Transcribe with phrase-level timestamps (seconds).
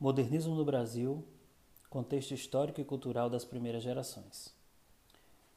[0.00, 1.22] Modernismo no Brasil,
[1.90, 4.50] contexto histórico e cultural das primeiras gerações.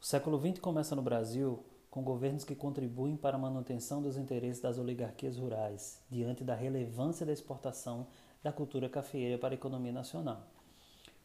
[0.01, 4.61] O século XX começa no Brasil com governos que contribuem para a manutenção dos interesses
[4.61, 8.05] das oligarquias rurais, diante da relevância da exportação
[8.43, 10.45] da cultura cafeeira para a economia nacional.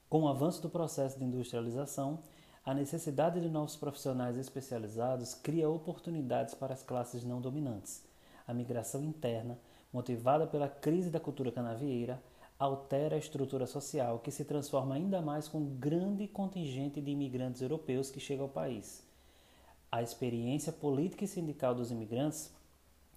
[0.09, 2.21] Com o avanço do processo de industrialização,
[2.65, 8.01] a necessidade de novos profissionais especializados cria oportunidades para as classes não dominantes.
[8.47, 9.59] A migração interna,
[9.93, 12.23] motivada pela crise da cultura canavieira,
[12.59, 17.63] altera a estrutura social, que se transforma ainda mais com um grande contingente de imigrantes
[17.63, 19.07] europeus que chega ao país.
[19.91, 22.53] A experiência política e sindical dos imigrantes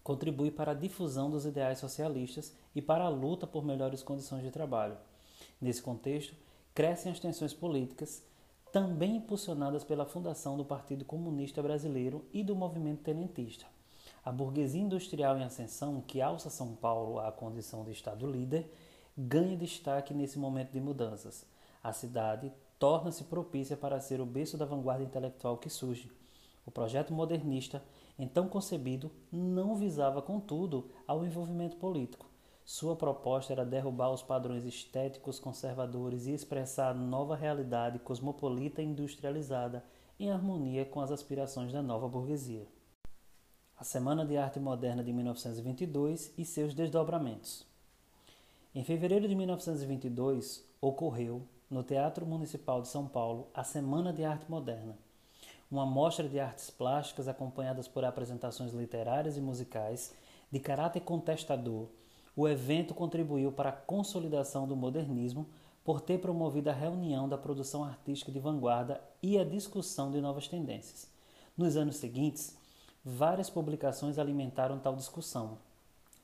[0.03, 4.51] contribui para a difusão dos ideais socialistas e para a luta por melhores condições de
[4.51, 4.97] trabalho.
[5.59, 6.35] Nesse contexto,
[6.73, 8.23] crescem as tensões políticas,
[8.71, 13.65] também impulsionadas pela fundação do Partido Comunista Brasileiro e do movimento tenentista.
[14.23, 18.71] A burguesia industrial em ascensão, que alça São Paulo à condição de Estado líder,
[19.21, 21.45] ganha destaque nesse momento de mudanças.
[21.83, 26.11] A cidade torna-se propícia para ser o berço da vanguarda intelectual que surge.
[26.65, 27.83] O projeto modernista,
[28.17, 32.25] então concebido, não visava, contudo, ao envolvimento político.
[32.65, 38.85] Sua proposta era derrubar os padrões estéticos conservadores e expressar a nova realidade cosmopolita e
[38.85, 39.83] industrializada
[40.19, 42.67] em harmonia com as aspirações da nova burguesia.
[43.77, 47.70] A Semana de Arte Moderna de 1922 e seus desdobramentos.
[48.73, 54.49] Em fevereiro de 1922, ocorreu, no Teatro Municipal de São Paulo, a Semana de Arte
[54.49, 54.97] Moderna,
[55.69, 60.13] uma mostra de artes plásticas acompanhadas por apresentações literárias e musicais
[60.49, 61.89] de caráter contestador.
[62.33, 65.49] O evento contribuiu para a consolidação do modernismo
[65.83, 70.47] por ter promovido a reunião da produção artística de vanguarda e a discussão de novas
[70.47, 71.09] tendências.
[71.57, 72.55] Nos anos seguintes,
[73.03, 75.57] várias publicações alimentaram tal discussão,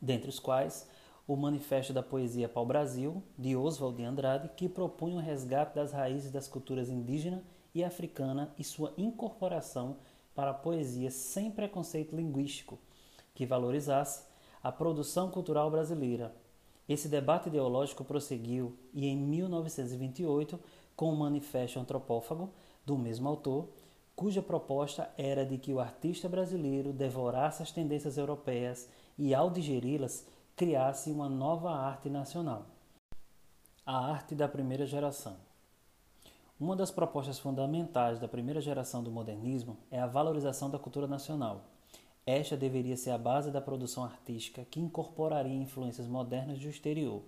[0.01, 0.87] dentre os quais
[1.27, 5.75] o Manifesto da Poesia para o Brasil, de Oswald de Andrade, que propunha o resgate
[5.75, 7.43] das raízes das culturas indígena
[7.75, 9.97] e africana e sua incorporação
[10.33, 12.79] para a poesia sem preconceito linguístico,
[13.35, 14.23] que valorizasse
[14.63, 16.33] a produção cultural brasileira.
[16.87, 20.57] Esse debate ideológico prosseguiu e, em 1928,
[20.95, 22.49] com o Manifesto Antropófago,
[22.85, 23.67] do mesmo autor,
[24.15, 28.87] cuja proposta era de que o artista brasileiro devorasse as tendências europeias
[29.17, 30.25] e, ao digeri-las,
[30.57, 32.65] criasse uma nova arte nacional.
[33.85, 35.37] A arte da primeira geração.
[36.59, 41.65] Uma das propostas fundamentais da primeira geração do modernismo é a valorização da cultura nacional.
[42.25, 47.21] Esta deveria ser a base da produção artística que incorporaria influências modernas do exterior,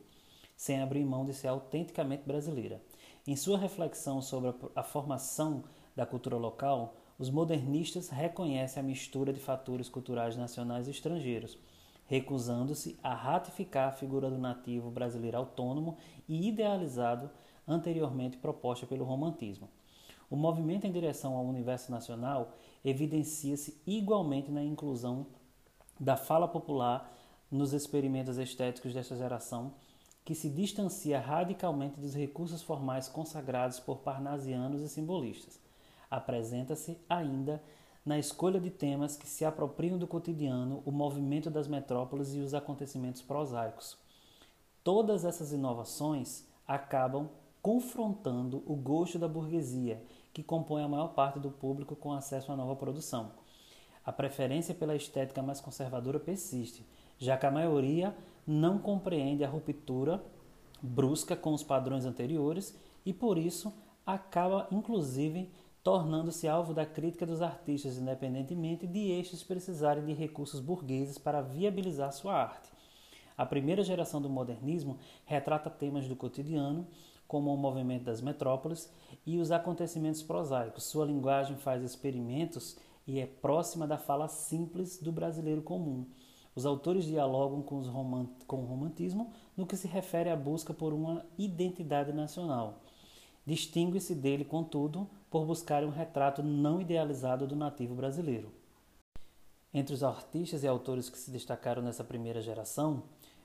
[0.58, 2.82] sem abrir mão de ser autenticamente brasileira.
[3.28, 5.64] Em sua reflexão sobre a formação
[5.96, 11.60] da cultura local, os modernistas reconhecem a mistura de fatores culturais nacionais e estrangeiros
[12.10, 15.96] recusando-se a ratificar a figura do nativo brasileiro autônomo
[16.28, 17.30] e idealizado
[17.68, 19.70] anteriormente proposta pelo romantismo.
[20.28, 25.28] O movimento em direção ao universo nacional evidencia-se igualmente na inclusão
[26.00, 27.16] da fala popular
[27.52, 29.74] nos experimentos estéticos desta geração,
[30.26, 35.60] que se distancia radicalmente dos recursos formais consagrados por parnasianos e simbolistas.
[36.10, 37.62] Apresenta-se ainda
[38.10, 42.56] na escolha de temas que se apropriam do cotidiano, o movimento das metrópoles e os
[42.56, 44.00] acontecimentos prosaicos.
[44.84, 47.30] Todas essas inovações acabam
[47.62, 50.02] confrontando o gosto da burguesia,
[50.34, 53.32] que compõe a maior parte do público com acesso à nova produção.
[54.04, 56.84] A preferência pela estética mais conservadora persiste,
[57.20, 60.20] já que a maioria não compreende a ruptura
[60.82, 63.72] brusca com os padrões anteriores e, por isso,
[64.04, 65.52] acaba inclusive
[65.84, 72.12] tornando-se alvo da crítica dos artistas, independentemente de estes precisarem de recursos burgueses para viabilizar
[72.12, 72.70] sua arte.
[73.38, 76.86] A primeira geração do modernismo retrata temas do cotidiano,
[77.26, 78.92] como o movimento das metrópoles
[79.26, 80.84] e os acontecimentos prosaicos.
[80.84, 86.06] Sua linguagem faz experimentos e é próxima da fala simples do brasileiro comum.
[86.56, 90.92] Os autores dialogam com, romant com o romantismo no que se refere à busca por
[90.92, 92.82] uma identidade nacional.
[93.50, 98.52] Distingue-se dele, contudo, por buscar um retrato não idealizado do nativo brasileiro.
[99.74, 103.02] Entre os artistas e autores que se destacaram nessa primeira geração,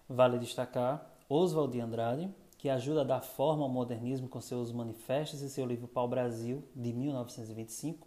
[0.06, 2.28] vale destacar Oswald de Andrade,
[2.58, 6.62] que ajuda a dar forma ao modernismo com seus manifestos e seu livro Pau Brasil,
[6.76, 8.06] de 1925,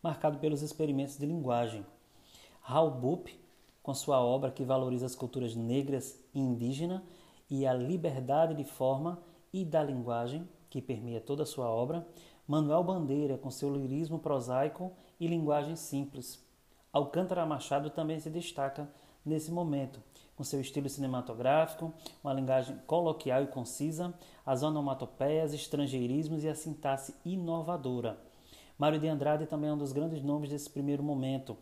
[0.00, 1.84] marcado pelos experimentos de linguagem.
[2.60, 3.36] Raul Bupp,
[3.82, 7.02] com sua obra que valoriza as culturas negras e indígena
[7.50, 9.20] e a liberdade de forma
[9.52, 12.06] e da linguagem, que permeia toda a sua obra,
[12.48, 14.90] Manuel Bandeira, com seu lirismo prosaico
[15.20, 16.42] e linguagem simples.
[16.90, 18.88] Alcântara Machado também se destaca
[19.22, 20.02] nesse momento,
[20.34, 21.92] com seu estilo cinematográfico,
[22.24, 24.14] uma linguagem coloquial e concisa,
[24.46, 28.18] as onomatopeias, estrangeirismos e a sintaxe inovadora.
[28.78, 31.54] Mário de Andrade também é um dos grandes nomes desse primeiro momento,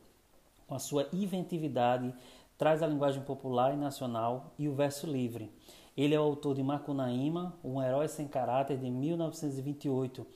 [0.68, 2.14] com a sua inventividade,
[2.56, 5.50] traz a linguagem popular e nacional e o verso livre.
[5.96, 10.26] Ele é o autor de Macunaíma, Um Herói Sem Caráter, de 1928.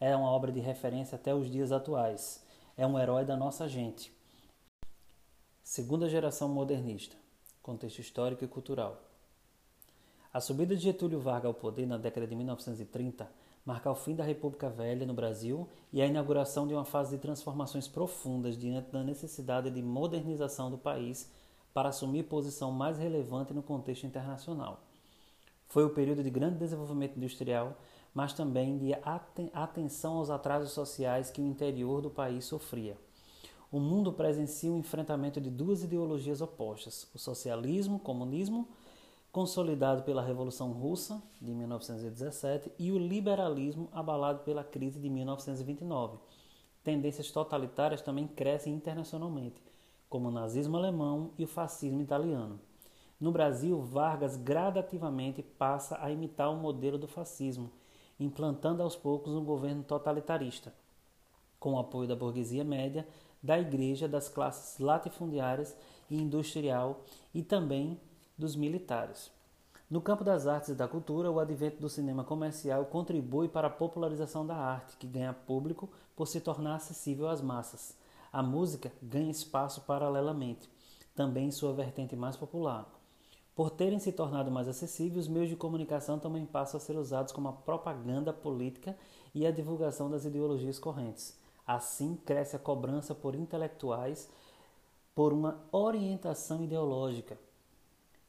[0.00, 2.44] É uma obra de referência até os dias atuais.
[2.76, 4.12] É um herói da nossa gente.
[5.62, 7.16] Segunda geração modernista.
[7.62, 9.00] Contexto histórico e cultural.
[10.32, 13.30] A subida de Getúlio Vargas ao poder na década de 1930
[13.64, 17.22] marca o fim da República Velha no Brasil e a inauguração de uma fase de
[17.22, 21.30] transformações profundas diante da necessidade de modernização do país
[21.72, 24.82] para assumir posição mais relevante no contexto internacional.
[25.72, 27.78] Foi o período de grande desenvolvimento industrial,
[28.12, 28.92] mas também de
[29.54, 32.94] atenção aos atrasos sociais que o interior do país sofria.
[33.70, 38.68] O mundo presencia o enfrentamento de duas ideologias opostas: o socialismo, comunismo,
[39.32, 46.18] consolidado pela Revolução Russa de 1917, e o liberalismo abalado pela crise de 1929.
[46.84, 49.62] Tendências totalitárias também crescem internacionalmente,
[50.10, 52.60] como o nazismo alemão e o fascismo italiano.
[53.22, 57.70] No Brasil, Vargas gradativamente passa a imitar o modelo do fascismo,
[58.18, 60.74] implantando aos poucos um governo totalitarista,
[61.60, 63.06] com o apoio da burguesia média,
[63.40, 65.72] da igreja, das classes latifundiárias
[66.10, 68.00] e industrial e também
[68.36, 69.30] dos militares.
[69.88, 73.70] No campo das artes e da cultura, o advento do cinema comercial contribui para a
[73.70, 77.96] popularização da arte, que ganha público por se tornar acessível às massas.
[78.32, 80.68] A música ganha espaço paralelamente,
[81.14, 83.01] também em sua vertente mais popular.
[83.54, 87.32] Por terem se tornado mais acessíveis, os meios de comunicação também passam a ser usados
[87.32, 88.96] como a propaganda política
[89.34, 91.36] e a divulgação das ideologias correntes.
[91.66, 94.28] Assim, cresce a cobrança por intelectuais
[95.14, 97.38] por uma orientação ideológica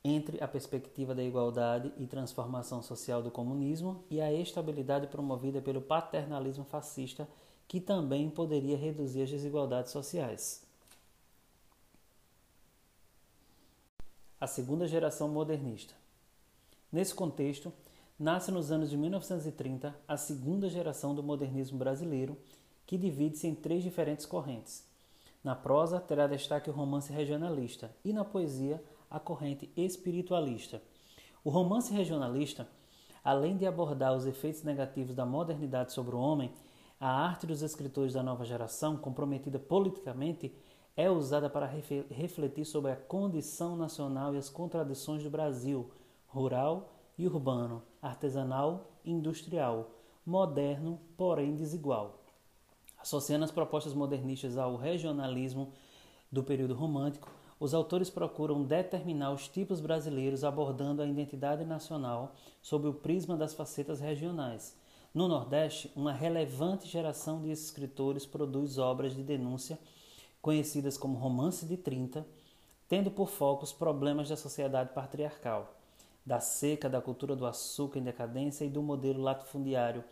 [0.03, 5.81] entre a perspectiva da igualdade e transformação social do comunismo e a estabilidade promovida pelo
[5.81, 7.27] paternalismo fascista,
[7.67, 10.62] que também poderia reduzir as desigualdades sociais.
[14.43, 15.93] A segunda geração modernista.
[16.91, 17.71] Nesse contexto,
[18.19, 22.37] nasce nos anos de 1930 a segunda geração do modernismo brasileiro,
[22.85, 24.83] que divide-se em três diferentes correntes.
[25.41, 30.81] Na prosa, terá destaque o romance regionalista e na poesia, a corrente espiritualista.
[31.41, 32.67] O romance regionalista,
[33.23, 36.51] além de abordar os efeitos negativos da modernidade sobre o homem,
[36.99, 40.53] a arte dos escritores da nova geração, comprometida politicamente,
[40.95, 45.89] é usada para refletir sobre a condição nacional e as contradições do Brasil,
[46.27, 49.89] rural e urbano, artesanal e industrial,
[50.25, 52.19] moderno, porém desigual.
[52.97, 55.71] Associando as propostas modernistas ao regionalismo
[56.31, 57.29] do período romântico,
[57.59, 63.53] os autores procuram determinar os tipos brasileiros abordando a identidade nacional sob o prisma das
[63.53, 64.77] facetas regionais.
[65.13, 69.77] No Nordeste, uma relevante geração de escritores produz obras de denúncia
[70.43, 72.27] conhecidas como Romance de 30,
[72.89, 75.73] tendo por foco os problemas da sociedade patriarcal,
[76.25, 80.03] da seca, da cultura do açúcar em decadência e do modelo latifundiário.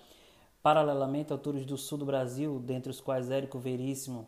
[0.63, 4.25] Paralelamente, autores do sul do Brasil, dentre os quais Érico Veríssimo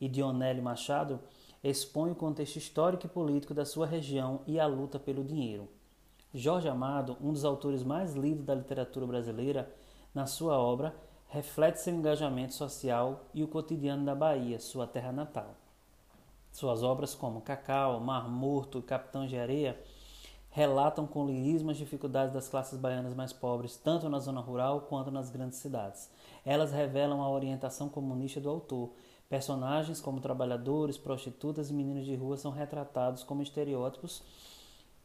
[0.00, 1.20] e Dionélio Machado,
[1.62, 5.68] expõem o contexto histórico e político da sua região e a luta pelo dinheiro.
[6.32, 9.70] Jorge Amado, um dos autores mais lidos da literatura brasileira,
[10.14, 10.94] na sua obra
[11.30, 15.54] reflete seu engajamento social e o cotidiano da Bahia, sua terra natal.
[16.50, 19.80] Suas obras como Cacau, Mar Morto e Capitão de Areia
[20.50, 25.12] relatam com lirismo as dificuldades das classes baianas mais pobres, tanto na zona rural quanto
[25.12, 26.10] nas grandes cidades.
[26.44, 28.90] Elas revelam a orientação comunista do autor.
[29.28, 34.20] Personagens como trabalhadores, prostitutas e meninos de rua são retratados como estereótipos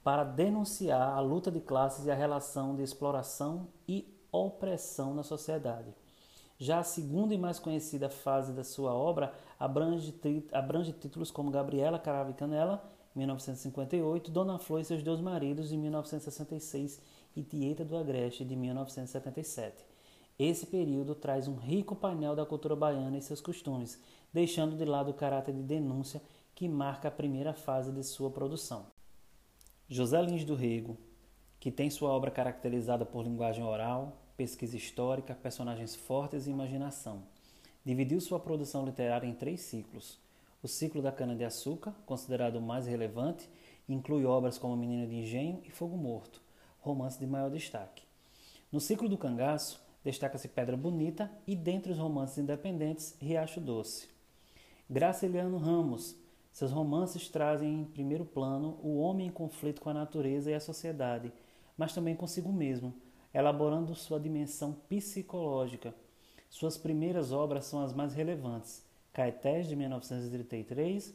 [0.04, 5.94] para denunciar a luta de classes e a relação de exploração e opressão na sociedade.
[6.58, 10.14] Já a segunda e mais conhecida fase da sua obra abrange,
[10.54, 12.84] abrange títulos como Gabriela Carava e Canela,
[13.14, 17.02] 1958, Dona Flor e seus dois maridos, de 1966,
[17.36, 19.86] e Tieta do Agreste, de 1977.
[20.38, 24.02] Esse período traz um rico painel da cultura baiana e seus costumes,
[24.34, 26.22] deixando de lado o caráter de denúncia
[26.54, 28.88] que marca a primeira fase de sua produção.
[29.88, 30.98] José Lins do Rego,
[31.60, 37.24] que tem sua obra caracterizada por linguagem oral, pesquisa histórica, personagens fortes e imaginação.
[37.84, 40.20] Dividiu sua produção literária em três ciclos.
[40.62, 43.50] O ciclo da cana-de-açúcar, considerado o mais relevante,
[43.88, 46.42] inclui obras como Menina de Engenho e Fogo Morto,
[46.80, 48.04] romance de maior destaque.
[48.72, 54.10] No ciclo do cangaço, destaca-se Pedra Bonita e, dentre os romances independentes, Riacho Doce.
[54.90, 56.16] Graciliano Ramos,
[56.56, 60.60] Seus romances trazem em primeiro plano o homem em conflito com a natureza e a
[60.62, 61.34] sociedade,
[61.78, 62.96] mas também consigo mesmo,
[63.36, 65.94] elaborando sua dimensão psicológica.
[66.50, 71.14] Suas primeiras obras são as mais relevantes: Caetés, de 1933,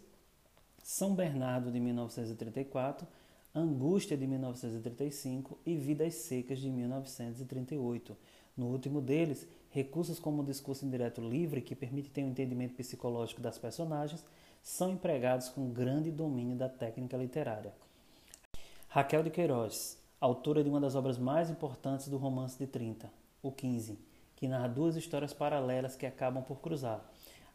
[0.82, 3.06] São Bernardo, de 1934,
[3.54, 8.14] Angústia, de 1935 e Vidas Secas, de 1938.
[8.54, 13.40] No último deles, recursos como o discurso indireto livre, que permite ter um entendimento psicológico
[13.40, 14.22] das personagens,
[14.62, 17.72] são empregados com grande domínio da técnica literária.
[18.88, 23.10] Raquel de Queiroz, autora de uma das obras mais importantes do romance de 30,
[23.42, 23.98] O 15,
[24.36, 27.00] que narra duas histórias paralelas que acabam por cruzar.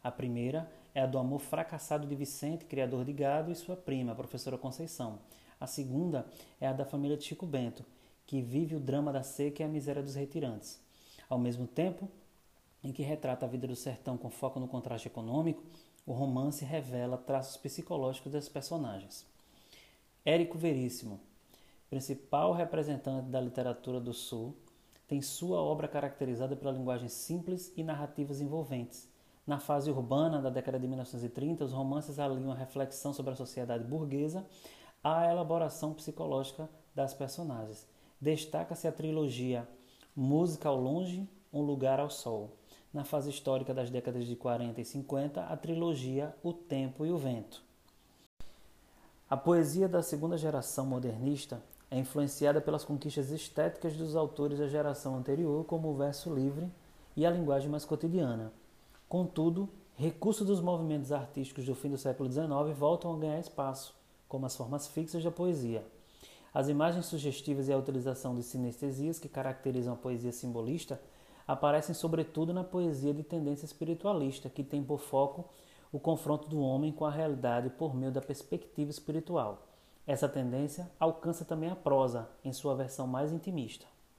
[0.02, 4.12] A primeira é a do amor fracassado de Vicente, criador de gado, e sua prima,
[4.12, 5.20] a professora Conceição.
[5.60, 6.26] A segunda
[6.60, 7.84] é a da família de Chico Bento,
[8.26, 10.80] que vive o drama da seca e a miséria dos retirantes.
[11.28, 12.08] Ao mesmo tempo
[12.82, 15.62] em que retrata a vida do sertão com foco no contraste econômico,
[16.04, 19.24] o romance revela traços psicológicos das personagens.
[20.24, 21.20] Érico Veríssimo,
[21.88, 24.54] principal representante da literatura do Sul,
[25.06, 29.08] tem sua obra caracterizada pela linguagem simples e narrativas envolventes.
[29.46, 33.84] Na fase urbana da década de 1930, os romances aliam a reflexão sobre a sociedade
[33.84, 34.44] burguesa
[35.02, 37.86] à elaboração psicológica das personagens.
[38.20, 39.68] Destaca-se a trilogia
[40.16, 42.56] Música ao Longe, Um Lugar ao Sol.
[42.92, 47.18] Na fase histórica das décadas de 40 e 50, a trilogia O Tempo e o
[47.18, 47.62] Vento.
[49.28, 55.16] A poesia da segunda geração modernista é influenciada pelas conquistas estéticas dos autores da geração
[55.16, 56.68] anterior, como o verso livre
[57.16, 58.52] e a linguagem mais cotidiana.
[59.08, 63.94] Contudo, recursos dos movimentos artísticos do fim do século XIX voltam a ganhar espaço,
[64.28, 65.84] como as formas fixas da poesia.
[66.52, 71.00] As imagens sugestivas e a utilização de sinestesias que caracterizam a poesia simbolista
[71.46, 75.44] aparecem sobretudo na poesia de tendência espiritualista, que tem por foco
[75.92, 79.65] o confronto do homem com a realidade por meio da perspectiva espiritual.
[80.06, 83.86] Essa tendência alcança também a prosa, em sua versão mais intimista.